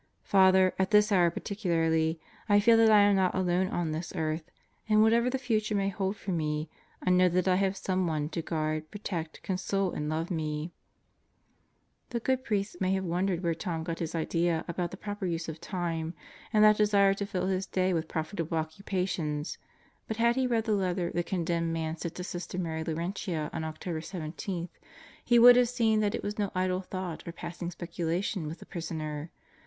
[0.23, 2.19] Father, at this hour particularly
[2.49, 4.49] I feel that I am not alone on this earth
[4.89, 6.71] and whatever the future may hold for me,
[7.03, 10.71] I know that I have Someone to guard, protect, console, and love me....
[12.09, 13.99] Deeper Depths and Broader Horizons 123 The good priest may have wondered where Tom got
[13.99, 16.15] his idea about the proper use of time
[16.51, 19.59] and that desire to fill his day with profitable occupations,
[20.07, 23.63] but had he read the letter the condemned man sent to Sister Mary Laurentia on
[23.63, 24.67] October 17
[25.23, 28.65] he would have seen that it was no idle thought or passing speculation with the
[28.65, 29.29] prisoner.